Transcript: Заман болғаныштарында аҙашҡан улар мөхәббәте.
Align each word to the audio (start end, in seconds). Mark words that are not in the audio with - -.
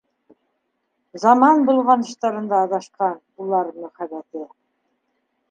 Заман 1.23 1.61
болғаныштарында 1.67 2.63
аҙашҡан 2.69 3.15
улар 3.45 3.71
мөхәббәте. 3.85 4.45